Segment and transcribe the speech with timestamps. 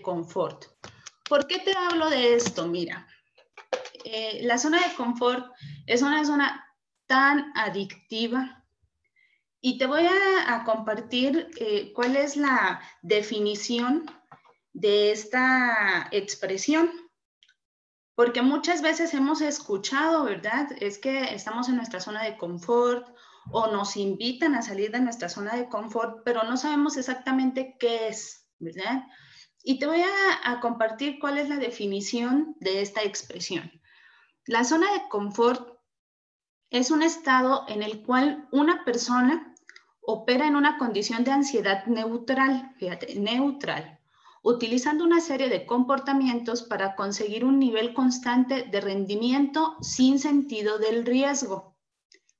[0.00, 0.66] confort.
[1.28, 2.66] ¿Por qué te hablo de esto?
[2.66, 3.06] Mira,
[4.04, 5.52] eh, la zona de confort
[5.86, 6.66] es una zona
[7.06, 8.64] tan adictiva
[9.60, 10.06] y te voy
[10.46, 14.10] a, compartir eh, cuál es la definición
[14.72, 16.90] de esta expresión.
[18.14, 20.68] Porque muchas veces hemos escuchado, ¿verdad?
[20.80, 23.08] Es que estamos en nuestra zona de confort
[23.50, 28.08] o nos invitan a salir de nuestra zona de confort, pero no sabemos exactamente qué
[28.08, 29.04] es, ¿verdad?
[29.64, 33.70] Y te voy a, compartir cuál es la definición de esta expresión.
[34.44, 35.78] La zona de confort
[36.70, 39.54] es un estado en el cual una persona
[40.00, 44.00] opera en una condición de ansiedad neutral, fíjate, neutral,
[44.42, 51.06] utilizando una serie de comportamientos para conseguir un nivel constante de rendimiento sin sentido del
[51.06, 51.76] riesgo.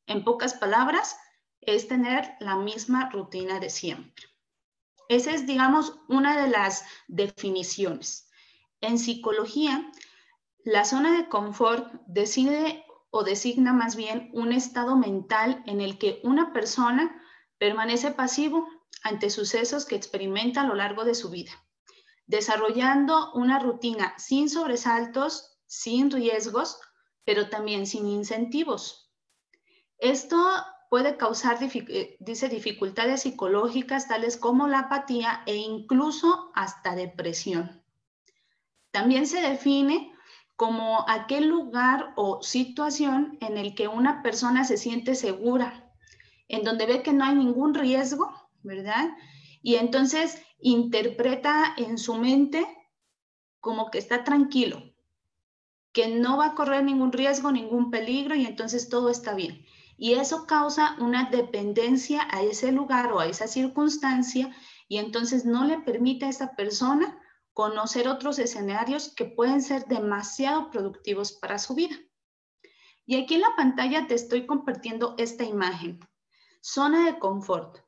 [0.07, 1.17] En pocas palabras,
[1.61, 4.32] es tener la misma rutina de siempre.
[5.13, 8.31] Esa es, digamos, una de las definiciones.
[8.81, 9.93] En psicología,
[10.65, 16.23] la zona de confort decide o designa más bien un estado mental en el que
[16.25, 17.23] una persona
[17.59, 18.67] permanece pasivo
[19.03, 21.53] ante sucesos que experimenta a lo largo de su vida,
[22.25, 26.81] desarrollando una rutina sin sobresaltos, sin riesgos,
[27.27, 29.13] pero también sin incentivos.
[29.99, 30.39] Esto
[30.93, 37.83] puede causar, eh, dice, dificultades psicológicas tales como la apatía e incluso hasta depresión.
[38.91, 40.13] También se define
[40.55, 45.91] como aquel lugar o situación en el que una persona se siente segura,
[46.47, 48.31] en donde ve que no hay ningún riesgo,
[48.63, 49.17] ¿verdad?
[49.63, 52.67] Y entonces interpreta en su mente
[53.61, 54.93] como que está tranquilo,
[55.95, 59.65] que no va a correr ningún riesgo, ningún peligro y entonces todo está bien.
[60.03, 64.53] Y eso causa una dependencia a ese lugar o a esa circunstancia
[64.89, 67.23] y entonces no le permite a esa persona
[67.53, 71.95] conocer otros escenarios que pueden ser demasiado productivos para su vida.
[73.07, 76.01] Y aquí en la pantalla te estoy compartiendo esta imagen.
[76.61, 77.79] Zona de confort.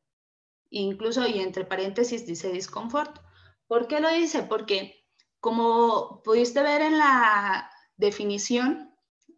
[0.71, 3.19] Incluso, y entre paréntesis dice disconfort.
[3.67, 4.45] ¿Por qué lo dice?
[4.45, 5.05] Porque
[5.41, 8.94] como pudiste ver en la definición,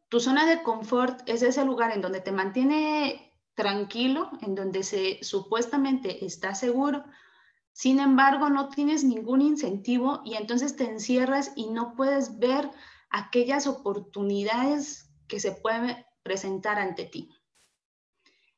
[0.08, 5.18] tu zona de confort es ese lugar en donde te mantiene tranquilo, en donde se
[5.22, 7.04] supuestamente está seguro.
[7.72, 12.70] Sin embargo, no tienes ningún incentivo y entonces te encierras y no puedes ver
[13.10, 17.30] aquellas oportunidades que se pueden presentar ante ti.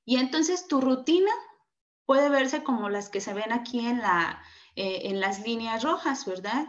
[0.04, 1.30] Y entonces tu rutina
[2.06, 4.42] puede verse como las que se ven aquí en, la,
[4.74, 6.66] eh, en las líneas rojas, ¿verdad?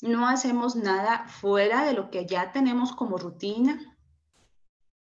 [0.00, 3.91] No hacemos nada fuera de lo que ya tenemos como rutina.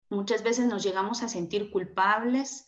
[0.10, 2.66] Muchas veces nos llegamos a sentir culpables,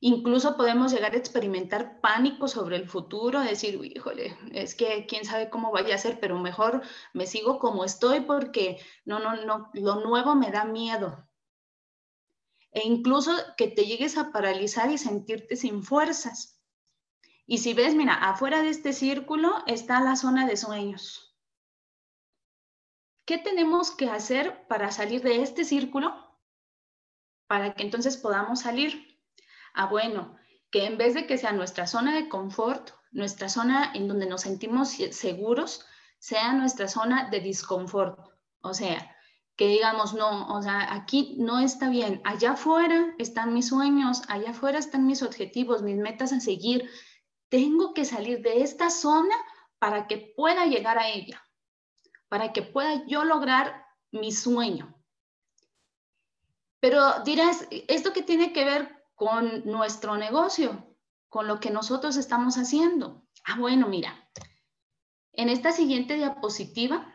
[0.00, 5.50] incluso podemos llegar a experimentar pánico sobre el futuro, decir, híjole, es que quién sabe
[5.50, 6.82] cómo vaya a ser, pero mejor
[7.14, 11.28] me sigo como estoy porque no, no, no, lo nuevo me da miedo.
[12.70, 16.62] E incluso que te llegues a paralizar y sentirte sin fuerzas.
[17.46, 21.34] Y si ves, mira, afuera de este círculo está la zona de sueños.
[23.24, 26.27] ¿Qué tenemos que hacer para salir de este círculo?
[27.48, 29.18] Para que entonces podamos salir.
[29.74, 30.36] Ah, bueno,
[30.70, 34.42] que en vez de que sea nuestra zona de confort, nuestra zona en donde nos
[34.42, 35.84] sentimos seguros,
[36.18, 38.18] sea nuestra zona de disconfort.
[38.60, 39.16] O sea,
[39.56, 44.50] que digamos, no, o sea, aquí no está bien, allá afuera están mis sueños, allá
[44.50, 46.88] afuera están mis objetivos, mis metas a seguir.
[47.48, 49.34] Tengo que salir de esta zona
[49.78, 51.42] para que pueda llegar a ella,
[52.28, 54.97] para que pueda yo lograr mi sueño.
[56.80, 60.96] Pero dirás, ¿esto qué tiene que ver con nuestro negocio?
[61.28, 63.26] Con lo que nosotros estamos haciendo.
[63.44, 64.30] Ah, bueno, mira,
[65.32, 67.14] en esta siguiente diapositiva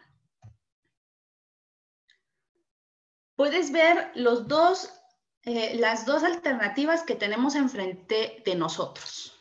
[3.36, 4.94] puedes ver los dos,
[5.44, 9.34] eh, las dos alternativas que tenemos enfrente de nosotros.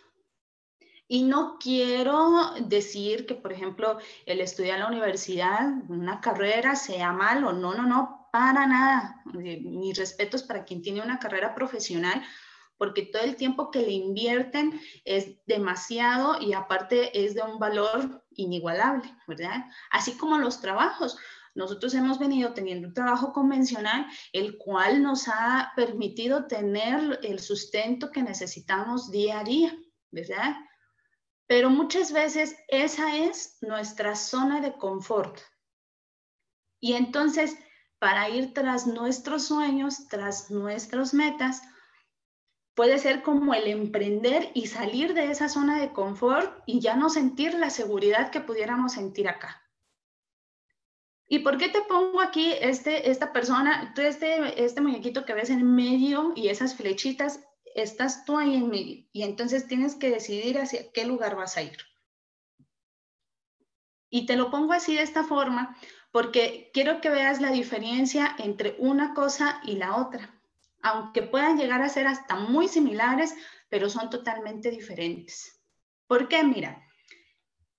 [1.08, 7.12] Y no quiero decir que, por ejemplo, el estudiar en la universidad, una carrera, sea
[7.12, 7.52] malo.
[7.52, 9.22] No, no, no para nada.
[9.44, 12.24] Eh, mis respetos para quien tiene una carrera profesional,
[12.78, 18.24] porque todo el tiempo que le invierten es demasiado y aparte es de un valor
[18.30, 19.66] inigualable, ¿verdad?
[19.90, 21.16] Así como los trabajos.
[21.54, 28.10] Nosotros hemos venido teniendo un trabajo convencional, el cual nos ha permitido tener el sustento
[28.10, 29.76] que necesitamos día a día,
[30.10, 30.56] ¿verdad?
[31.46, 35.38] Pero muchas veces esa es nuestra zona de confort.
[36.80, 37.54] Y entonces
[38.02, 41.62] para ir tras nuestros sueños, tras nuestras metas,
[42.74, 47.10] puede ser como el emprender y salir de esa zona de confort y ya no
[47.10, 49.62] sentir la seguridad que pudiéramos sentir acá.
[51.28, 55.50] ¿Y por qué te pongo aquí este, esta persona, tú este, este muñequito que ves
[55.50, 57.38] en medio y esas flechitas,
[57.72, 61.62] estás tú ahí en medio y entonces tienes que decidir hacia qué lugar vas a
[61.62, 61.78] ir.
[64.10, 65.76] Y te lo pongo así de esta forma
[66.12, 70.42] porque quiero que veas la diferencia entre una cosa y la otra
[70.82, 73.34] aunque puedan llegar a ser hasta muy similares,
[73.68, 75.62] pero son totalmente diferentes.
[76.06, 76.42] ¿Por qué?
[76.42, 76.84] Mira,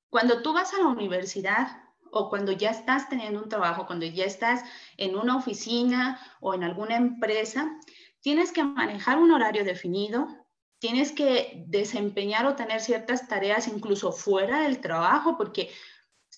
[0.10, 4.26] cuando tú vas a la universidad o cuando ya estás teniendo un trabajo, cuando ya
[4.26, 4.64] estás
[4.98, 7.78] en una oficina o en alguna empresa,
[8.22, 10.28] tienes que manejar un horario definido,
[10.80, 15.70] tienes que desempeñar o tener ciertas tareas incluso fuera del trabajo, porque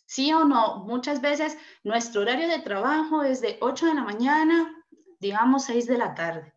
[0.05, 4.83] sí o no, muchas veces nuestro horario de trabajo es de 8 de la mañana,
[5.19, 6.55] digamos 6 de la tarde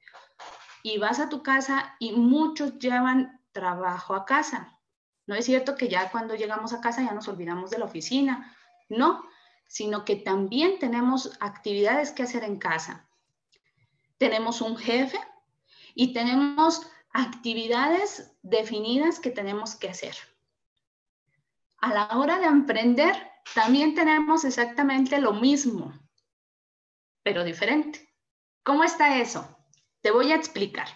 [0.83, 4.79] y vas a tu casa y muchos llevan trabajo a casa.
[5.27, 8.57] No es cierto que ya cuando llegamos a casa ya nos olvidamos de la oficina,
[8.89, 9.23] no,
[9.67, 13.07] sino que también tenemos actividades que hacer en casa.
[14.17, 15.19] Tenemos un jefe
[15.95, 20.17] y tenemos actividades definidas que tenemos que hacer.
[21.81, 23.15] A la hora de emprender,
[23.55, 25.93] también tenemos exactamente lo mismo,
[27.23, 28.09] pero diferente.
[28.63, 29.57] ¿Cómo está eso?
[30.01, 30.89] Te voy a explicar.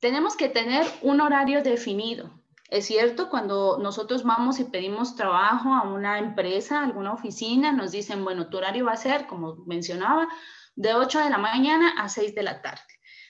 [0.00, 2.30] Tenemos que tener un horario definido.
[2.68, 8.24] Es cierto, cuando nosotros vamos y pedimos trabajo a una empresa, alguna oficina, nos dicen,
[8.24, 10.28] bueno, tu horario va a ser, como mencionaba,
[10.74, 12.82] de 8 de la mañana a 6 de la tarde.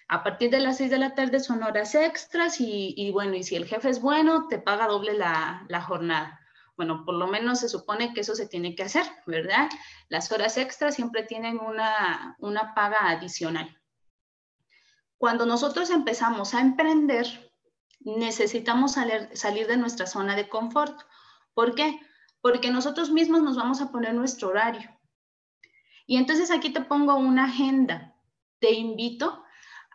[0.08, 3.56] A partir de las 6 de la tarde son horas extras y, bueno, y si
[3.56, 6.40] el jefe es bueno, te paga doble la jornada.
[6.76, 9.68] Bueno, por lo menos se supone que eso se tiene que hacer, ¿verdad?
[10.08, 13.80] Las horas extras siempre tienen una, una paga adicional.
[15.16, 17.26] Cuando nosotros empezamos a emprender,
[18.00, 21.00] necesitamos salir, de nuestra zona de confort.
[21.54, 21.98] ¿Por qué?
[22.42, 24.90] Porque nosotros mismos nos vamos a poner nuestro horario.
[26.06, 28.14] Y entonces aquí te pongo una agenda.
[28.58, 29.42] Te invito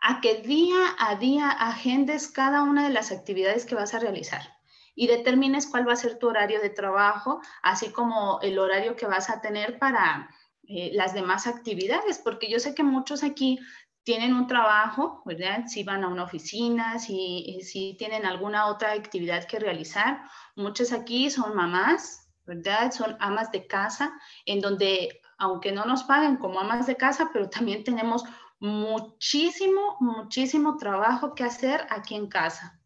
[0.01, 4.60] a que día a día agendes cada una de las actividades que vas a realizar
[4.95, 9.05] y determines cuál va a ser tu horario de trabajo, así como el horario que
[9.05, 10.29] vas a tener para
[10.67, 13.59] eh, las demás actividades, porque yo sé que muchos aquí
[14.03, 15.65] tienen un trabajo, ¿verdad?
[15.67, 20.21] Si van a una oficina, si, eh, si tienen alguna otra actividad que realizar.
[20.55, 22.91] Muchas aquí son mamás, ¿verdad?
[22.91, 24.11] Son amas de casa,
[24.45, 28.23] en donde, aunque no nos paguen como amas de casa, pero también tenemos
[28.59, 32.80] muchísimo, muchísimo trabajo que hacer aquí en casa.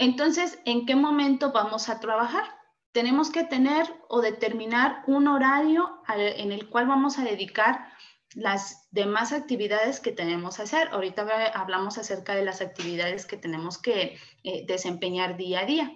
[0.00, 2.44] Entonces, ¿en qué momento vamos a trabajar?
[2.92, 7.86] Tenemos que tener o determinar un horario en el cual vamos a dedicar
[8.34, 10.88] las demás actividades que tenemos que hacer.
[10.92, 15.92] Ahorita hablamos acerca de las actividades que tenemos que eh, desempeñar día a día.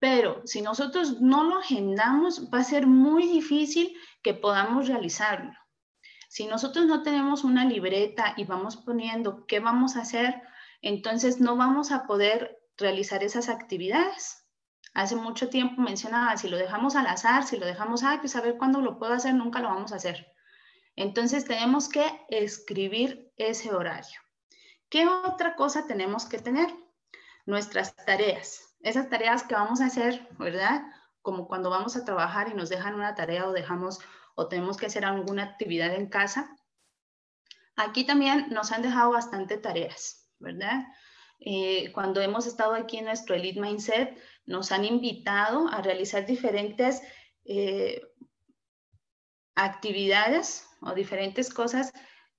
[0.00, 5.52] Pero si nosotros no lo agendamos, va a ser muy difícil que podamos realizarlo.
[6.28, 10.42] Si nosotros no tenemos una libreta y vamos poniendo qué vamos a hacer,
[10.82, 14.44] entonces no vamos a poder realizar esas actividades.
[14.94, 18.40] Hace mucho tiempo mencionaba, si lo dejamos al azar, si lo dejamos, ah, pues a
[18.40, 20.32] ver cuándo lo puedo hacer, nunca lo vamos a hacer.
[20.96, 24.18] Entonces tenemos que escribir ese horario.
[24.88, 26.74] ¿Qué otra cosa tenemos que tener?
[27.44, 28.74] Nuestras tareas.
[28.80, 30.82] Esas tareas que vamos a hacer, ¿verdad?
[31.20, 34.00] Como cuando vamos a trabajar y nos dejan una tarea o dejamos
[34.34, 36.56] o tenemos que hacer alguna actividad en casa.
[37.76, 40.86] Aquí también nos han dejado bastante tareas, ¿verdad?
[41.40, 44.16] Eh, cuando hemos estado aquí en nuestro Elite Mindset,
[44.46, 47.02] nos han invitado a realizar diferentes
[47.44, 48.02] eh,
[49.54, 51.92] actividades o diferentes cosas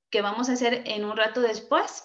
[0.10, 2.04] que vamos a hacer en un rato después.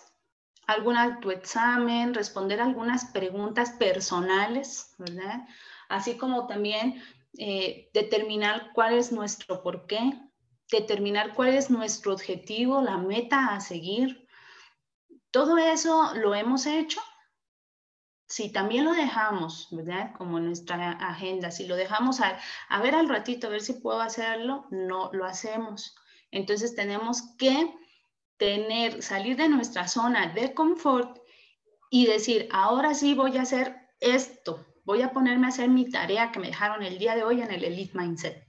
[0.67, 5.47] Algún autoexamen, responder algunas preguntas personales, ¿verdad?
[5.89, 7.03] Así como también
[7.39, 10.21] eh, determinar cuál es nuestro porqué,
[10.71, 14.22] determinar cuál es nuestro objetivo, la meta a seguir.
[15.33, 17.01] Todo eso lo hemos hecho.
[18.29, 20.13] Si también lo dejamos, ¿verdad?
[20.17, 22.39] Como nuestra agenda, si lo dejamos a,
[22.83, 25.97] ver al ratito, a ver si puedo hacerlo, no lo hacemos.
[26.31, 27.75] Entonces tenemos que
[28.37, 31.19] tener, salir de nuestra zona de confort
[31.91, 36.31] y decir, ahora sí voy a hacer esto, voy a ponerme a hacer mi tarea
[36.31, 38.47] que me dejaron el día de hoy en el Elite Mindset.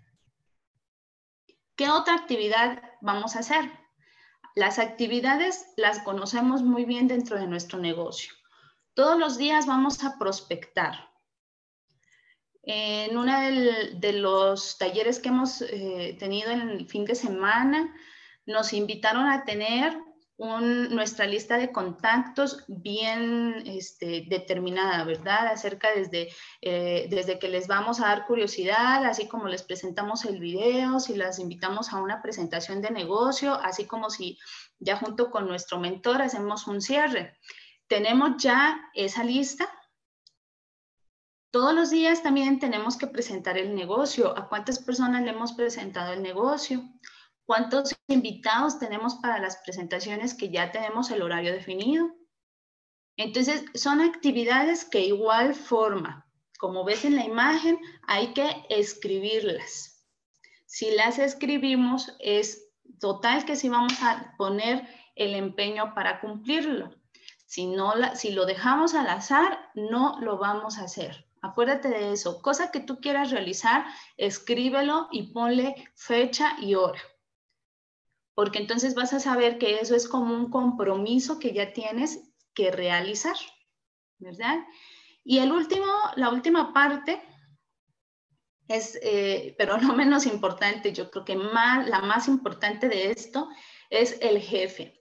[1.76, 3.83] ¿Qué otra actividad vamos a hacer?
[4.56, 8.34] Las actividades las conocemos muy bien dentro de nuestro negocio.
[8.94, 11.10] Todos los días vamos a prospectar.
[12.62, 13.34] En uno
[13.96, 17.94] de los talleres que hemos eh, tenido en el fin de semana,
[18.46, 19.98] nos invitaron a tener
[20.38, 25.48] nuestra lista de contactos bien este, determinada, ¿verdad?
[25.48, 26.30] Acerca desde,
[26.62, 31.16] eh, desde que les vamos a dar curiosidad, así como les presentamos el video, si
[31.16, 34.40] las invitamos a una presentación de negocio, así como si
[34.80, 37.38] ya junto con nuestro mentor hacemos un cierre.
[37.88, 39.70] Tenemos ya esa lista.
[41.52, 44.36] Todos los días también tenemos que presentar el negocio.
[44.36, 46.84] ¿A cuántas personas le hemos presentado el negocio?
[47.46, 52.10] ¿Cuántos invitados tenemos para las presentaciones que ya tenemos el horario definido?
[53.18, 56.26] Entonces, son actividades que igual forma,
[56.58, 60.06] como ves en la imagen, hay que escribirlas.
[60.66, 66.96] Si las escribimos, es total que si vamos a poner el empeño para cumplirlo.
[67.46, 71.28] Si, no si lo dejamos al azar, no lo vamos a hacer.
[71.42, 72.42] Acuérdate de eso.
[72.42, 73.86] Cosa que tú quieras realizar,
[74.16, 77.02] escríbelo y ponle fecha y hora
[78.36, 82.72] porque entonces vas a saber que eso es como un compromiso que ya tienes que
[82.72, 83.36] realizar,
[84.20, 84.60] ¿verdad?
[85.24, 85.86] Y el último,
[86.16, 87.22] la última parte
[88.68, 93.50] es, eh, pero no menos importante, yo creo que la más importante de esto
[93.90, 95.00] es el jefe.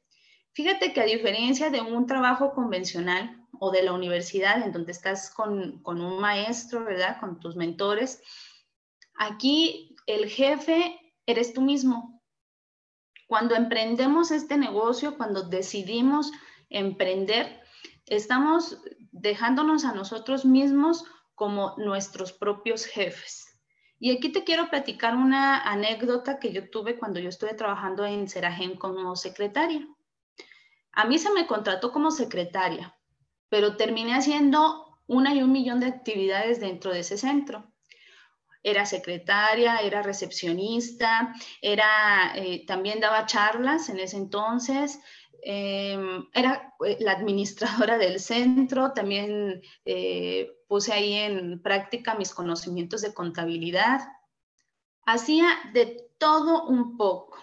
[0.52, 5.30] Fíjate que a diferencia de un trabajo convencional o de la universidad en donde estás
[5.30, 7.18] con, con un maestro, ¿verdad?
[7.20, 8.22] Con tus mentores,
[9.16, 12.21] aquí el jefe eres tú mismo,
[13.26, 16.30] cuando emprendemos este negocio, cuando decidimos
[16.68, 17.60] emprender,
[18.06, 18.78] estamos
[19.10, 23.60] dejándonos a nosotros mismos como nuestros propios jefes.
[23.98, 28.28] Y aquí te quiero platicar una anécdota que yo tuve cuando yo estuve trabajando en
[28.28, 29.86] Seragen como secretaria.
[30.92, 32.94] A mí se me contrató como secretaria,
[33.48, 37.71] pero terminé haciendo una y un millón de actividades dentro de ese centro
[38.62, 45.00] era secretaria, era recepcionista, era, eh, también daba charlas en ese entonces,
[45.42, 53.02] em, era eh, la administradora del centro, también eh, puse ahí en práctica mis conocimientos
[53.02, 54.00] de contabilidad.
[55.04, 57.38] Hacía de todo un poco.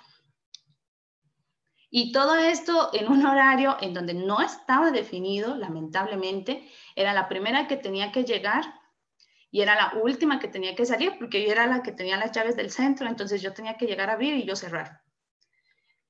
[1.92, 7.68] Y todo esto en un horario en donde no estaba definido, lamentablemente, era la primera
[7.68, 8.79] que tenía que llegar
[9.52, 12.32] y era la última que tenía que salir porque yo era la que tenía las
[12.32, 15.02] llaves del centro, entonces yo tenía que llegar a abrir y yo cerrar.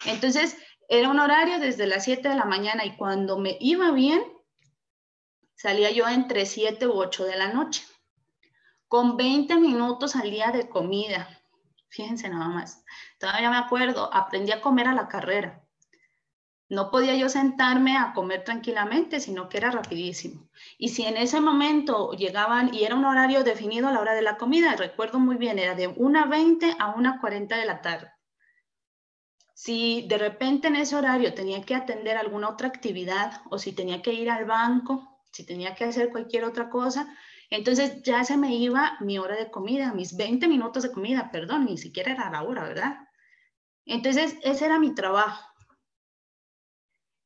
[0.05, 4.22] Entonces era un horario desde las 7 de la mañana y cuando me iba bien,
[5.55, 7.86] salía yo entre 7 u 8 de la noche,
[8.88, 11.29] con 20 minutos al día de comida.
[11.89, 12.84] Fíjense nada más.
[13.19, 15.63] Todavía me acuerdo, aprendí a comer a la carrera
[16.70, 20.48] no podía yo sentarme a comer tranquilamente, sino que era rapidísimo.
[20.78, 24.22] Y si en ese momento llegaban, y era un horario definido a la hora de
[24.22, 28.12] la comida, recuerdo muy bien, era de 1.20 a 1.40 de la tarde.
[29.56, 34.02] Si de repente en ese horario tenía que atender alguna otra actividad o si tenía
[34.02, 37.14] que ir al banco, si tenía que hacer cualquier otra cosa,
[37.50, 41.66] entonces ya se me iba mi hora de comida, mis 20 minutos de comida, perdón,
[41.66, 42.98] ni siquiera era la hora, ¿verdad?
[43.86, 45.49] Entonces ese era mi trabajo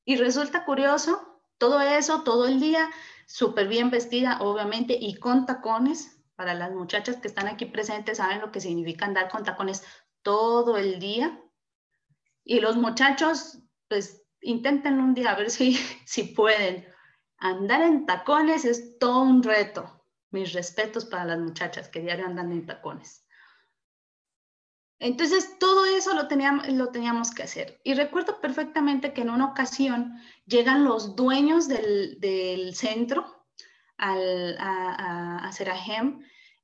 [0.06, 2.90] y resulta curioso, todo eso, todo el día,
[3.26, 6.20] súper bien vestida, obviamente, y con tacones.
[6.36, 9.84] Para las muchachas que están aquí presentes saben lo que significa andar con tacones
[10.24, 11.40] todo el día.
[12.44, 16.86] Y los muchachos, pues intenten un día a ver si, si pueden.
[17.38, 20.06] Andar en tacones es todo un reto.
[20.32, 23.23] Mis respetos para las muchachas que diario andan en tacones.
[25.04, 27.82] Entonces, todo eso lo teníamos, que hacer.
[27.84, 30.14] Y recuerdo perfectamente que en una ocasión
[30.46, 33.46] llegan los dueños del, centro
[33.98, 35.70] al, a, a, hacer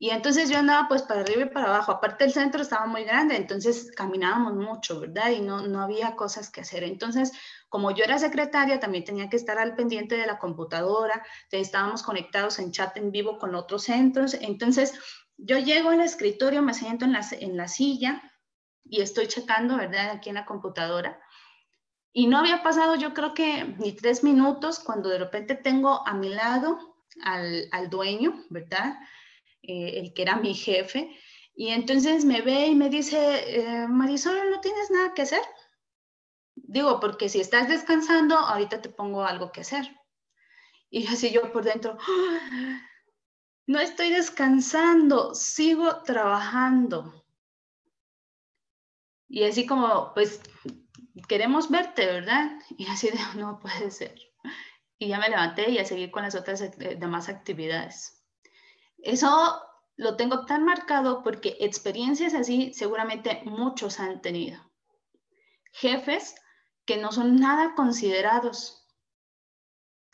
[0.01, 1.91] y entonces yo andaba pues para arriba y para abajo.
[1.91, 5.31] Aparte el centro estaba muy grande, entonces caminábamos mucho, ¿verdad?
[5.31, 6.85] Y no, no había cosas que hacer.
[6.85, 7.33] Entonces,
[7.67, 12.57] como yo era secretaria, también tenía que estar al pendiente de la computadora, estábamos conectados
[12.59, 14.33] en chat en vivo con otros centros.
[14.35, 14.97] Entonces,
[15.35, 18.23] yo llego al escritorio, me siento en la, en la silla
[18.89, 20.09] y estoy checando, ¿verdad?
[20.11, 21.21] Aquí en la computadora.
[22.11, 26.13] Y no había pasado yo creo que ni tres minutos cuando de repente tengo a
[26.13, 28.97] mi lado al, al dueño, ¿verdad?
[29.61, 31.15] Eh, el que era mi jefe.
[31.55, 35.41] Y entonces me ve y me dice, eh, Marisol, ¿no tienes nada que hacer?
[36.55, 39.95] Digo, porque si estás descansando, ahorita te pongo algo que hacer.
[40.89, 42.81] Y así yo por dentro, ¡Ah!
[43.67, 47.18] no estoy descansando, sigo trabajando.
[49.29, 50.41] Y así como, pues,
[51.27, 52.51] queremos verte, ¿verdad?
[52.77, 54.15] Y así de, no puede ser.
[54.97, 58.25] Y ya me levanté y a seguir con las otras eh, demás actividades.
[58.97, 59.61] Eso
[59.95, 64.59] lo tengo tan marcado porque experiencias así seguramente muchos han tenido.
[65.71, 66.35] Jefes
[66.85, 68.87] que no son nada considerados,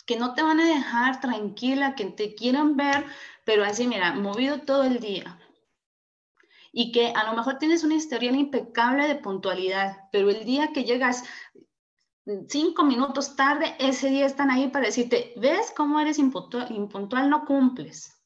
[0.06, 3.06] que no te van a dejar tranquila, que te quieran ver,
[3.46, 5.40] pero así, mira, movido todo el día.
[6.78, 10.84] Y que a lo mejor tienes una historial impecable de puntualidad, pero el día que
[10.84, 11.24] llegas
[12.50, 17.30] cinco minutos tarde, ese día están ahí para decirte, ¿ves cómo eres impuntual?
[17.30, 18.22] no cumples,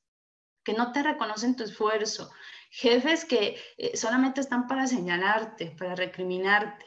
[0.63, 2.31] que no te reconocen tu esfuerzo.
[2.71, 6.85] Jefes que eh, solamente están para señalarte, para recriminarte.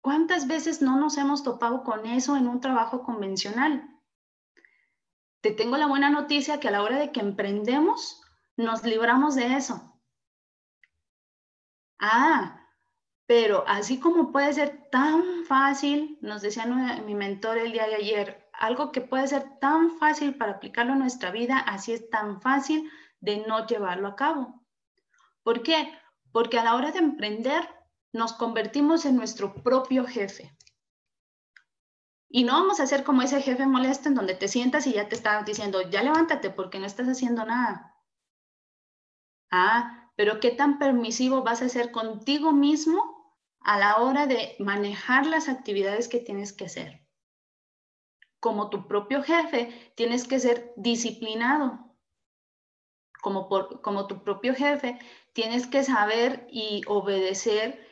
[0.00, 3.88] ¿Cuántas veces no nos hemos topado con eso en un trabajo convencional?
[5.40, 8.21] Te tengo la buena noticia que a la hora de que emprendemos,
[8.56, 10.00] nos libramos de eso.
[11.98, 12.62] Ah,
[13.26, 18.50] pero así como puede ser tan fácil, nos decía mi mentor el día de ayer,
[18.52, 22.90] algo que puede ser tan fácil para aplicarlo en nuestra vida, así es tan fácil
[23.20, 24.62] de no llevarlo a cabo.
[25.42, 25.92] ¿Por qué?
[26.32, 27.68] Porque a la hora de emprender
[28.12, 30.56] nos convertimos en nuestro propio jefe.
[32.28, 35.08] Y no vamos a ser como ese jefe molesto en donde te sientas y ya
[35.08, 37.91] te está diciendo, ya levántate porque no estás haciendo nada.
[39.52, 45.26] Ah, pero ¿qué tan permisivo vas a ser contigo mismo a la hora de manejar
[45.26, 47.06] las actividades que tienes que hacer?
[48.40, 51.94] Como tu propio jefe, tienes que ser disciplinado.
[53.20, 53.48] Como,
[53.82, 54.98] como tu propio jefe,
[55.34, 57.86] tienes que saber y obedecer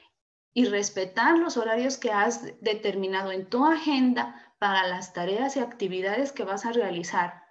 [0.55, 6.33] y respetar los horarios que has determinado en tu agenda para las tareas y actividades
[6.33, 7.50] que vas a realizar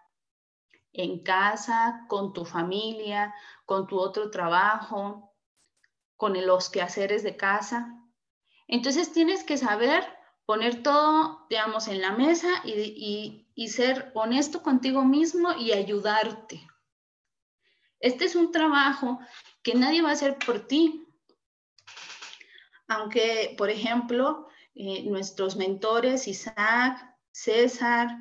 [0.94, 3.34] en casa, con tu familia,
[3.66, 5.34] con tu otro trabajo,
[6.18, 7.96] con los quehaceres de casa.
[8.68, 10.04] Entonces tienes que saber
[10.46, 16.68] poner todo, digamos, en la mesa y, y ser honesto contigo mismo y ayudarte.
[18.00, 19.20] Este es un trabajo
[19.62, 21.06] que nadie va a hacer por ti,
[22.88, 28.18] aunque, por ejemplo, eh, nuestros mentores, Isaac, César,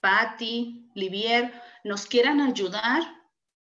[0.00, 1.52] Patti, Livier,
[1.88, 3.02] nos quieran ayudar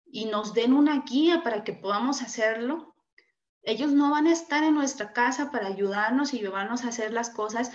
[0.05, 2.94] y nos den una guía para que podamos hacerlo,
[3.62, 7.31] ellos no van a estar en nuestra casa para ayudarnos y llevarnos a hacer las
[7.31, 7.70] cosas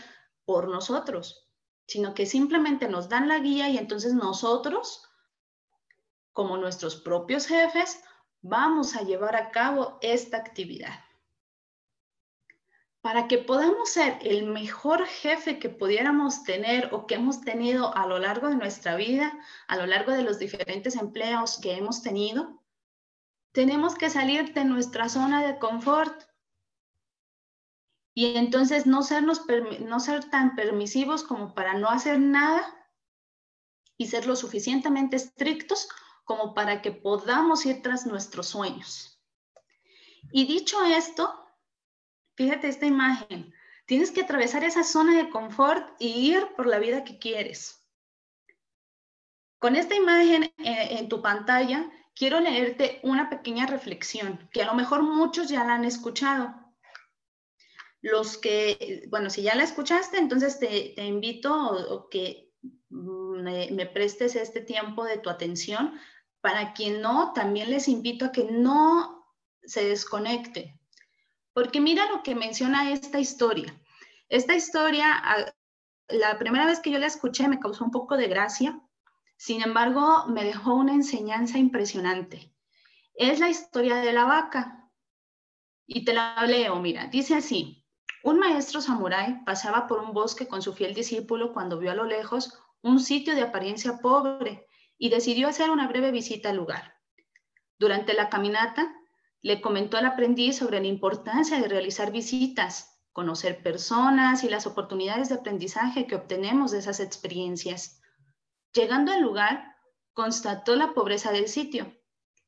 [0.46, 1.48] por nosotros,
[1.86, 5.04] sino que simplemente nos dan la guía y entonces nosotros,
[6.32, 8.02] como nuestros propios jefes,
[8.42, 10.94] vamos a llevar a cabo esta actividad
[13.02, 18.06] para que podamos ser el mejor jefe que pudiéramos tener o que hemos tenido a
[18.06, 19.34] lo largo de nuestra vida,
[19.68, 22.62] a lo largo de los diferentes empleos que hemos tenido,
[23.52, 26.24] tenemos que salir de nuestra zona de confort
[28.14, 29.42] y entonces no, sernos,
[29.80, 32.64] no ser tan permisivos como para no hacer nada
[33.98, 35.88] y ser lo suficientemente estrictos
[36.24, 39.20] como para que podamos ir tras nuestros sueños.
[40.32, 41.42] Y dicho esto,
[42.42, 43.54] Fíjate esta imagen.
[43.86, 47.88] Tienes que atravesar esa zona de confort y ir por la vida que quieres.
[49.60, 54.74] Con esta imagen eh, en tu pantalla, quiero leerte una pequeña reflexión que a lo
[54.74, 56.52] mejor muchos ya la han escuchado.
[58.02, 62.56] Los que, bueno, si ya la escuchaste, entonces te, invito a que
[62.90, 65.94] me, me prestes este tiempo de tu atención.
[66.42, 69.28] Para quien no, también les invito a que no
[69.64, 70.81] se desconecte,
[71.54, 73.74] porque mira lo que menciona esta historia.
[74.30, 75.22] Esta historia,
[76.08, 78.80] la primera vez que yo la escuché me causó un poco de gracia,
[79.38, 82.54] sin embargo, me dejó una enseñanza impresionante.
[83.16, 84.90] Es la historia de la vaca.
[85.88, 87.84] Y te la leo, mira, dice así.
[88.24, 92.06] Un maestro samurái pasaba por un bosque con su fiel discípulo cuando vio a lo
[92.06, 97.00] lejos un sitio de apariencia pobre y decidió hacer una breve visita al lugar.
[97.80, 98.96] Durante la caminata,
[99.42, 105.30] le comentó al aprendiz sobre la importancia de realizar visitas, conocer personas y las oportunidades
[105.30, 108.02] de aprendizaje que obtenemos de esas experiencias.
[108.74, 109.76] Llegando al lugar,
[110.14, 111.92] constató la pobreza del sitio.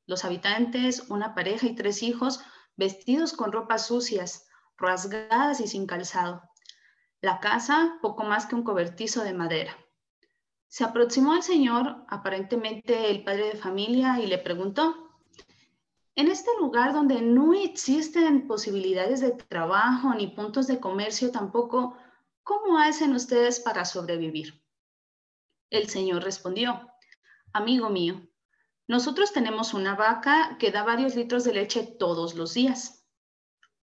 [0.05, 2.41] Los habitantes, una pareja y tres hijos,
[2.75, 6.43] vestidos con ropas sucias, rasgadas y sin calzado.
[7.21, 9.77] La casa, poco más que un cobertizo de madera.
[10.67, 15.02] Se aproximó al señor, aparentemente el padre de familia, y le preguntó,
[16.15, 21.97] en este lugar donde no existen posibilidades de trabajo ni puntos de comercio tampoco,
[22.43, 24.63] ¿cómo hacen ustedes para sobrevivir?
[25.71, 26.91] El Señor respondió,
[27.51, 28.21] amigo mío,
[28.87, 33.07] nosotros tenemos una vaca que da varios litros de leche todos los días.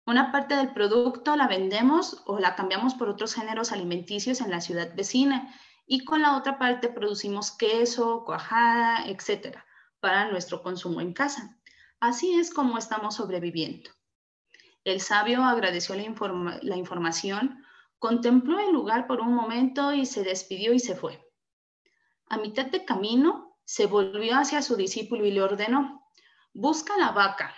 [0.07, 4.61] Una parte del producto la vendemos o la cambiamos por otros géneros alimenticios en la
[4.61, 5.53] ciudad vecina
[5.87, 9.65] y con la otra parte producimos queso, cuajada, etcétera,
[9.99, 11.60] para nuestro consumo en casa.
[12.01, 13.91] Así es como estamos sobreviviendo.
[14.85, 17.63] El sabio agradeció la, información,
[17.99, 21.23] contempló el lugar por un momento y se despidió y se fue.
[22.27, 26.09] A mitad de camino, se volvió hacia su discípulo y le ordenó,
[26.55, 27.55] busca la vaca,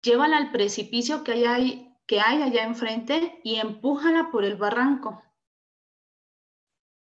[0.00, 5.22] llévala al precipicio que hay, que hay allá enfrente y empújala por el barranco.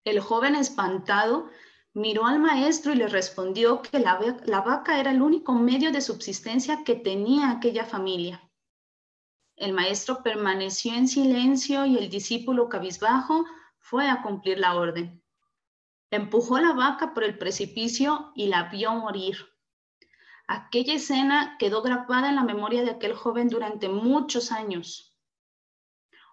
[0.03, 1.49] El joven espantado
[1.93, 6.83] miró al maestro y le respondió que la, vaca era el único medio de subsistencia
[6.83, 8.41] que tenía aquella familia.
[9.55, 13.45] El maestro permaneció en silencio y el discípulo cabizbajo
[13.79, 15.21] fue a cumplir la orden.
[16.09, 19.37] Empujó la vaca por el precipicio y la vio morir.
[20.47, 25.10] Aquella escena quedó grabada en la memoria de aquel joven durante muchos años.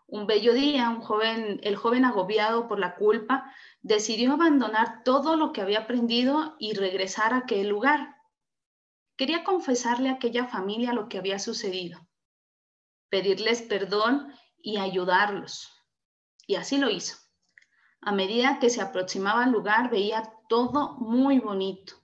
[0.08, 5.52] Un bello día, un joven, el joven agobiado por la culpa, decidió abandonar todo lo
[5.52, 8.16] que había aprendido y regresar a aquel lugar.
[9.16, 12.08] Quería confesarle a aquella familia lo que había sucedido
[13.08, 15.70] pedirles perdón y ayudarlos.
[16.46, 17.16] Y así lo hizo.
[18.00, 21.94] A medida que se aproximaba al lugar, veía todo muy bonito.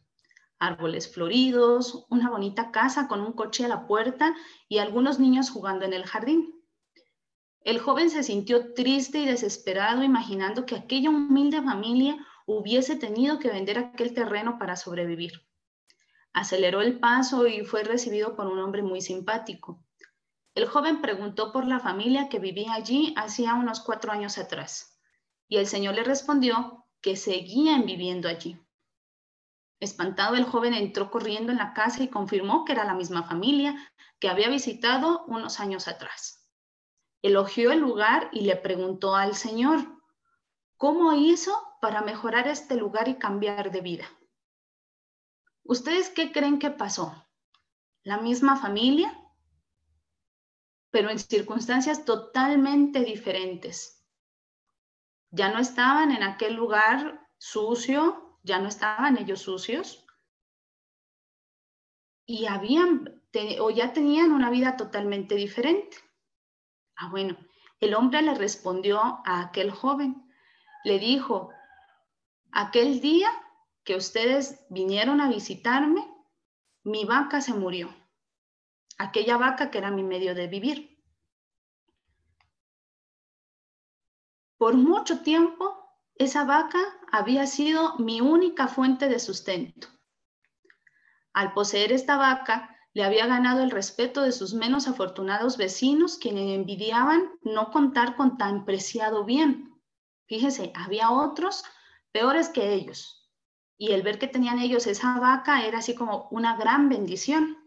[0.59, 4.35] Árboles floridos, una bonita casa con un coche a la puerta
[4.69, 6.54] y algunos niños jugando en el jardín.
[7.64, 13.48] El joven se sintió triste y desesperado imaginando que aquella humilde familia hubiese tenido que
[13.48, 15.48] vender aquel terreno para sobrevivir.
[16.35, 19.83] Aceleró el paso y fue recibido por un hombre muy simpático.
[20.55, 25.00] El joven preguntó por la familia que vivía allí hacía unos cuatro años atrás
[25.48, 28.59] y el señor le respondió que seguían viviendo allí.
[29.81, 33.74] Espantado, el joven entró corriendo en la casa y confirmó que era la misma familia
[34.18, 36.43] que había visitado unos años atrás.
[37.25, 39.81] Elogió el lugar y le preguntó al Señor,
[40.77, 44.05] ¿cómo hizo para mejorar este lugar y cambiar de vida?
[45.63, 47.27] ¿Ustedes qué creen que pasó?
[48.03, 49.19] ¿La misma familia?
[50.95, 54.07] pero en circunstancias totalmente diferentes.
[55.33, 60.07] Ya no estaban en aquel lugar sucio, ya no estaban ellos sucios,
[62.25, 63.21] y habían
[63.59, 65.97] o ya tenían una vida totalmente diferente.
[66.96, 67.37] Ah, bueno,
[67.80, 70.30] el hombre le respondió a aquel joven,
[70.85, 71.50] le dijo,
[72.52, 73.28] aquel día
[73.85, 76.07] que ustedes vinieron a visitarme,
[76.83, 77.90] mi vaca se murió
[78.98, 80.98] aquella vaca que era mi medio de vivir.
[84.57, 85.76] Por mucho tiempo,
[86.14, 86.80] esa vaca
[87.11, 89.88] había sido mi única fuente de sustento.
[91.33, 96.54] Al poseer esta vaca, le había ganado el respeto de sus menos afortunados vecinos, quienes
[96.54, 99.74] envidiaban no contar con tan preciado bien.
[100.26, 101.64] Fíjese, había otros
[102.12, 103.28] peores que ellos.
[103.76, 107.59] Y el ver que tenían ellos esa vaca era así como una gran bendición.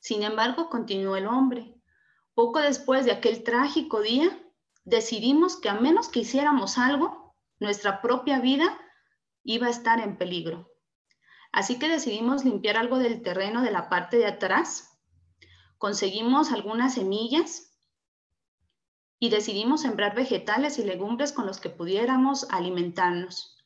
[0.00, 1.76] Sin embargo, continuó el hombre.
[2.34, 4.36] Poco después de aquel trágico día,
[4.84, 8.76] decidimos que a menos que hiciéramos algo, nuestra propia vida
[9.44, 10.69] iba a estar en peligro.
[11.52, 14.98] Así que decidimos limpiar algo del terreno de la parte de atrás,
[15.78, 17.76] conseguimos algunas semillas
[19.18, 23.56] y decidimos sembrar vegetales y legumbres con los que pudiéramos alimentarnos.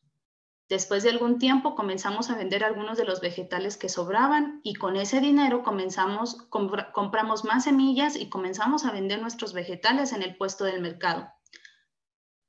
[0.68, 4.96] Después de algún tiempo comenzamos a vender algunos de los vegetales que sobraban y con
[4.96, 10.64] ese dinero comenzamos, compramos más semillas y comenzamos a vender nuestros vegetales en el puesto
[10.64, 11.28] del mercado.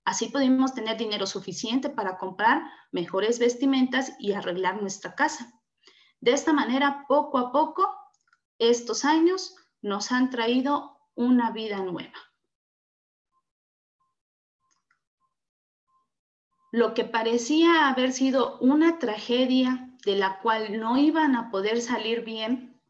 [0.05, 5.51] Así pudimos tener dinero suficiente para comprar mejores vestimentas y arreglar nuestra casa.
[6.21, 7.93] De esta manera, poco a poco,
[8.59, 12.13] estos años nos han traído una vida nueva.
[16.75, 22.25] lo que parecía haber sido una tragedia de la cual no iban a poder salir
[22.25, 22.81] bien,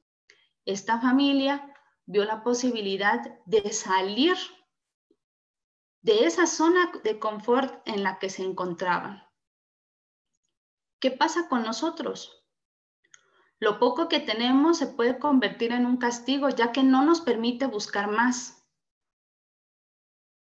[0.65, 1.71] esta familia
[2.07, 4.35] vio la posibilidad de salir
[6.05, 9.23] de esa zona de confort en la que se encontraban.
[10.99, 12.45] ¿Qué pasa con nosotros?
[13.57, 17.65] Lo poco que tenemos se puede convertir en un castigo ya que no nos permite
[17.65, 18.63] buscar más.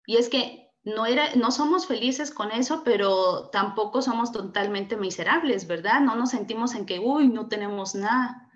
[0.08, 5.68] Y es que no, era, no somos felices con eso, pero tampoco somos totalmente miserables,
[5.68, 6.02] ¿verdad?
[6.02, 8.50] No nos sentimos en que, uy, no tenemos nada.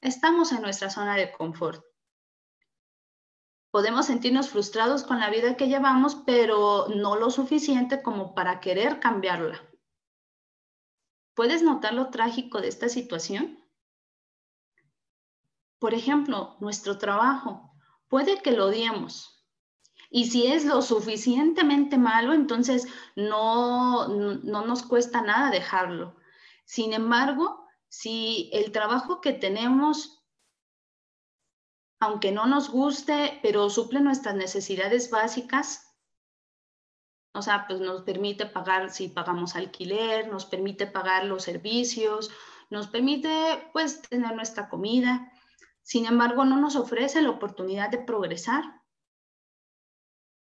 [0.00, 1.84] Estamos en nuestra zona de confort.
[3.72, 9.00] Podemos sentirnos frustrados con la vida que llevamos, pero no lo suficiente como para querer
[9.00, 9.60] cambiarla.
[11.34, 13.58] ¿Puedes notar lo trágico de esta situación?
[15.80, 17.72] Por ejemplo, nuestro trabajo.
[18.08, 19.42] Puede que lo odiemos,
[20.14, 26.16] y si es lo suficientemente malo, entonces no, no nos cuesta nada dejarlo.
[26.66, 30.21] Sin embargo, si el trabajo que tenemos
[32.02, 35.94] aunque no nos guste, pero suple nuestras necesidades básicas.
[37.32, 42.28] O sea, pues nos permite pagar si pagamos alquiler, nos permite pagar los servicios,
[42.70, 43.30] nos permite
[43.72, 45.30] pues tener nuestra comida.
[45.82, 48.64] Sin embargo, no nos ofrece la oportunidad de progresar.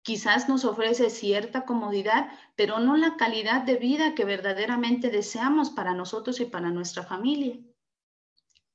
[0.03, 5.95] Quizás nos ofrece cierta comodidad, pero no la calidad de vida que verdaderamente deseamos para
[5.95, 7.57] nosotros y para nuestra familia.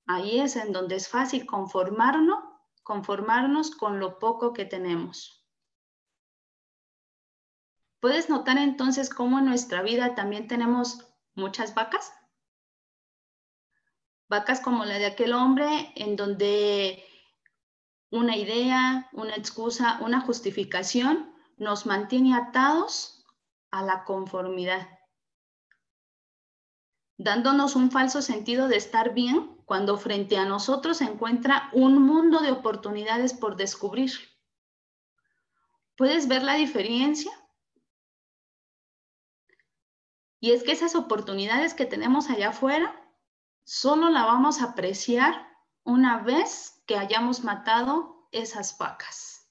[0.07, 2.50] Ahí es en donde es fácil conformarnos,
[2.83, 5.45] conformarnos con lo poco que tenemos.
[7.99, 12.11] ¿Puedes notar entonces cómo en nuestra vida también tenemos muchas vacas?
[14.27, 17.05] Vacas como la de aquel hombre, en donde
[18.09, 23.25] una idea, una excusa, una justificación nos mantiene atados
[23.69, 24.87] a la conformidad,
[27.23, 32.41] dándonos un falso sentido de estar bien cuando frente a nosotros se encuentra un mundo
[32.41, 34.11] de oportunidades por descubrir.
[35.95, 37.31] ¿Puedes ver la diferencia?
[40.39, 42.99] Y es que esas oportunidades que tenemos allá afuera,
[43.63, 45.47] solo la vamos a apreciar
[45.83, 49.47] una vez que hayamos matado esas vacas.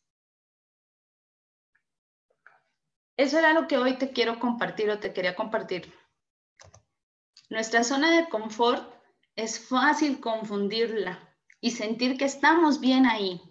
[3.17, 6.00] Eso era lo que hoy te quiero compartir o te quería compartir.
[7.51, 8.91] Nuestra zona de confort
[9.37, 11.29] es fácil confundirla
[11.61, 13.43] y sentir que estamos bien ahí.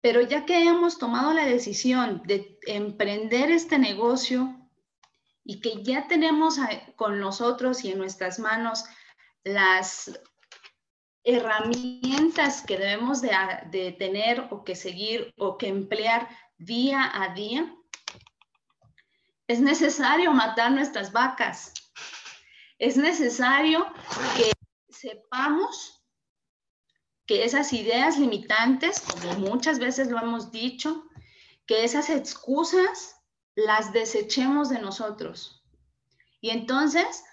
[0.00, 4.58] Pero ya que hemos tomado la decisión de emprender este negocio,
[5.48, 6.58] y que ya tenemos
[6.94, 8.84] con nosotros y en nuestras manos
[9.44, 10.20] las
[11.24, 17.74] herramientas que debemos de, tener o que seguir o que emplear día a día,
[19.46, 21.72] es necesario matar nuestras vacas.
[22.78, 23.84] Es necesario
[24.36, 24.52] que
[24.88, 26.04] sepamos
[27.26, 31.04] que esas ideas limitantes, como muchas veces lo hemos dicho,
[31.66, 33.16] que esas excusas
[33.54, 35.64] las desechemos de nosotros.
[36.40, 37.24] Y entonces,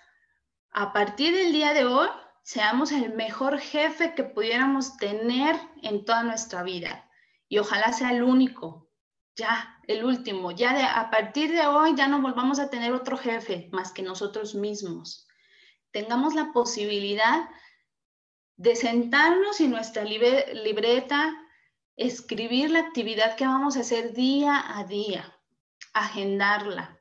[0.71, 2.10] a partir del día de hoy,
[2.43, 7.10] seamos el mejor jefe que pudiéramos tener en toda nuestra vida.
[7.47, 8.89] Y ojalá sea el único,
[9.36, 10.51] ya, el último.
[10.51, 14.01] Ya de, a partir de hoy ya no volvamos a tener otro jefe más que
[14.01, 15.27] nosotros mismos.
[15.95, 17.49] Tengamos la posibilidad
[18.58, 21.34] de sentarnos y nuestra libreta,
[21.95, 25.39] escribir la actividad que vamos a hacer día a día
[25.93, 26.99] agendarla.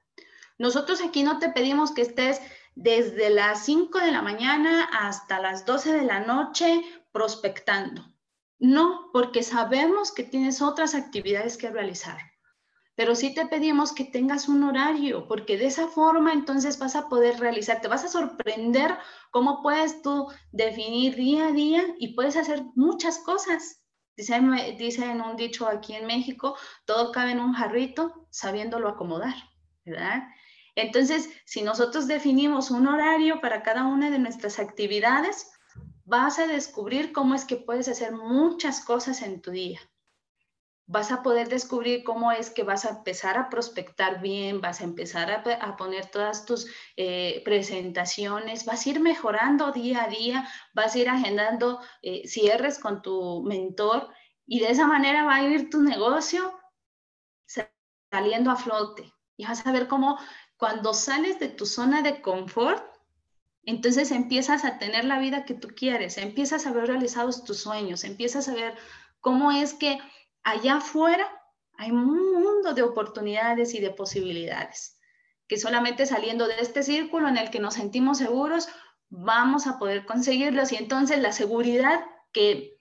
[0.58, 2.40] Nosotros aquí no te pedimos que estés
[2.76, 6.80] desde las 5 de la mañana hasta las 12 de la noche
[7.10, 8.14] prospectando.
[8.60, 12.33] No, porque sabemos que tienes otras actividades que realizar.
[12.96, 17.08] Pero sí te pedimos que tengas un horario, porque de esa forma entonces vas a
[17.08, 18.96] poder realizar, te vas a sorprender
[19.32, 23.82] cómo puedes tú definir día a día y puedes hacer muchas cosas.
[24.16, 29.34] Dice, en un dicho aquí en México, todo cabe en un jarrito sabiéndolo acomodar.
[30.76, 35.50] Entonces, si nosotros definimos un horario para cada una de nuestras actividades,
[36.04, 39.80] vas a descubrir cómo es que puedes hacer muchas cosas en tu día
[40.86, 44.84] vas a poder descubrir cómo es que vas a empezar a prospectar bien, vas a
[44.84, 46.66] empezar a, poner todas tus
[46.96, 52.78] eh, presentaciones, vas a ir mejorando día a día, vas a ir agendando eh, cierres
[52.78, 54.08] con tu mentor
[54.46, 56.58] y de esa manera va a ir tu negocio
[58.10, 59.12] saliendo a flote.
[59.36, 60.18] Y vas a ver cómo
[60.56, 62.84] cuando sales de tu zona de confort,
[63.64, 68.04] entonces empiezas a tener la vida que tú quieres, empiezas a ver realizados tus sueños,
[68.04, 68.76] empiezas a ver
[69.20, 69.98] cómo es que
[70.44, 71.28] allá afuera
[71.76, 72.06] hay un
[72.40, 75.00] mundo de oportunidades y de posibilidades,
[75.48, 78.68] que solamente saliendo de este círculo en el que nos sentimos seguros,
[79.08, 80.72] vamos a poder conseguirlos.
[80.72, 82.78] Y entonces la seguridad que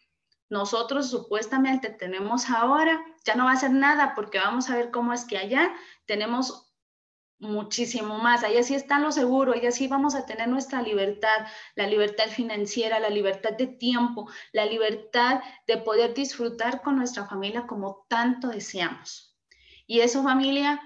[0.50, 5.14] nosotros supuestamente tenemos ahora ya no va a ser nada porque vamos a ver cómo
[5.14, 5.74] es que allá
[6.06, 6.73] tenemos
[7.40, 8.44] muchísimo más.
[8.44, 13.00] Ahí sí está lo seguro, ahí sí vamos a tener nuestra libertad, la libertad financiera,
[13.00, 19.38] la libertad de tiempo, la libertad de poder disfrutar con nuestra familia como tanto deseamos.
[19.86, 20.82] Y eso familia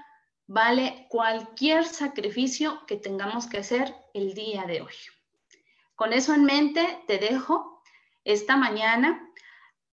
[0.47, 4.93] vale cualquier sacrificio que tengamos que hacer el día de hoy.
[5.95, 7.81] Con eso en mente, te dejo
[8.23, 9.31] esta mañana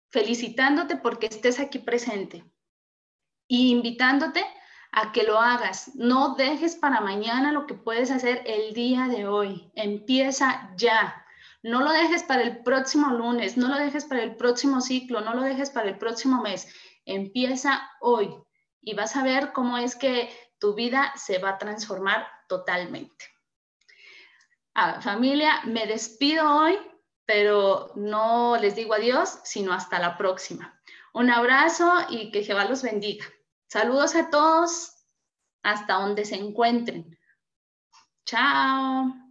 [0.09, 2.43] felicitándote porque estés aquí presente
[3.47, 4.45] y invitándote
[4.91, 5.95] a que lo hagas.
[5.95, 9.71] No dejes para mañana lo que puedes hacer el día de hoy.
[9.75, 11.25] Empieza ya.
[11.61, 15.33] No lo dejes para el próximo lunes, no lo dejes para el próximo ciclo, no
[15.33, 16.73] lo dejes para el próximo mes.
[17.05, 18.33] Empieza hoy
[18.81, 23.25] y vas a ver cómo es que tu vida se va a transformar totalmente.
[24.73, 26.79] Ah, familia, me despido hoy
[27.29, 30.81] pero no les digo adiós, sino hasta la próxima.
[31.13, 33.23] Un abrazo y que Jehová los bendiga.
[33.69, 35.05] Saludos a todos
[35.63, 37.17] hasta donde se encuentren.
[38.25, 39.28] Chao.